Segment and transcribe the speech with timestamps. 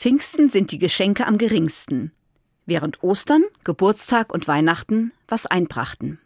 [0.00, 2.10] Pfingsten sind die Geschenke am geringsten,
[2.64, 6.18] während Ostern, Geburtstag und Weihnachten was einbrachten.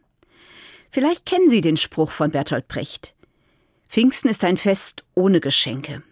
[0.91, 3.17] Vielleicht kennen Sie den Spruch von Bertolt Brecht.
[3.89, 6.05] Pfingsten ist ein Fest ohne Geschenke.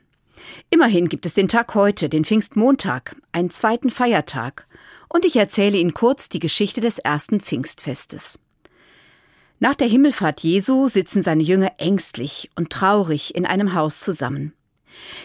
[0.71, 4.67] Immerhin gibt es den Tag heute, den Pfingstmontag, einen zweiten Feiertag,
[5.09, 8.41] und ich erzähle Ihnen kurz die Geschichte des ersten Pfingstfestes.
[9.61, 14.53] Nach der Himmelfahrt Jesu sitzen seine Jünger ängstlich und traurig in einem Haus zusammen.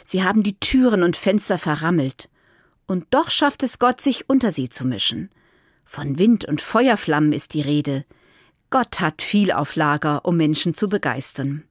[0.03, 2.29] Sie haben die Türen und Fenster verrammelt,
[2.85, 5.29] und doch schafft es Gott, sich unter sie zu mischen.
[5.83, 8.05] Von Wind und Feuerflammen ist die Rede.
[8.69, 11.63] Gott hat viel auf Lager, um Menschen zu begeistern.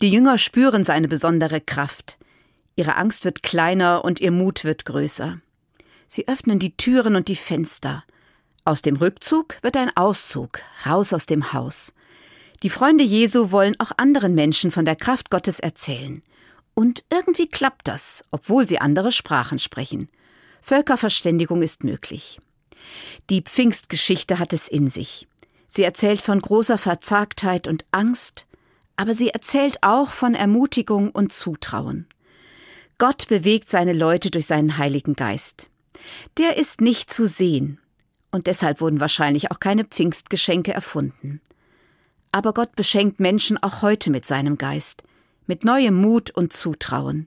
[0.00, 2.18] Die Jünger spüren seine besondere Kraft.
[2.76, 5.40] Ihre Angst wird kleiner und ihr Mut wird größer.
[6.06, 8.04] Sie öffnen die Türen und die Fenster.
[8.64, 11.92] Aus dem Rückzug wird ein Auszug, raus aus dem Haus.
[12.62, 16.22] Die Freunde Jesu wollen auch anderen Menschen von der Kraft Gottes erzählen.
[16.78, 20.08] Und irgendwie klappt das, obwohl sie andere Sprachen sprechen.
[20.62, 22.38] Völkerverständigung ist möglich.
[23.30, 25.26] Die Pfingstgeschichte hat es in sich.
[25.66, 28.46] Sie erzählt von großer Verzagtheit und Angst,
[28.94, 32.06] aber sie erzählt auch von Ermutigung und Zutrauen.
[32.98, 35.70] Gott bewegt seine Leute durch seinen Heiligen Geist.
[36.36, 37.80] Der ist nicht zu sehen,
[38.30, 41.40] und deshalb wurden wahrscheinlich auch keine Pfingstgeschenke erfunden.
[42.30, 45.02] Aber Gott beschenkt Menschen auch heute mit seinem Geist
[45.48, 47.26] mit neuem Mut und Zutrauen.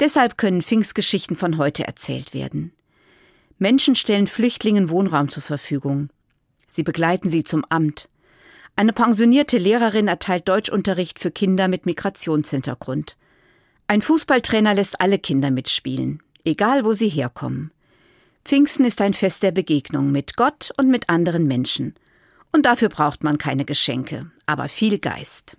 [0.00, 2.72] Deshalb können Pfingstgeschichten von heute erzählt werden.
[3.58, 6.08] Menschen stellen Flüchtlingen Wohnraum zur Verfügung.
[6.66, 8.08] Sie begleiten sie zum Amt.
[8.74, 13.16] Eine pensionierte Lehrerin erteilt Deutschunterricht für Kinder mit Migrationshintergrund.
[13.86, 17.70] Ein Fußballtrainer lässt alle Kinder mitspielen, egal wo sie herkommen.
[18.44, 21.94] Pfingsten ist ein Fest der Begegnung mit Gott und mit anderen Menschen.
[22.52, 25.56] Und dafür braucht man keine Geschenke, aber viel Geist.